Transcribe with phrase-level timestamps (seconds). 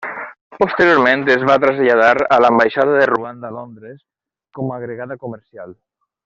[0.61, 3.97] Posteriorment, es va traslladar a l'ambaixada de Ruanda a Londres
[4.59, 5.79] com a agregada comercial.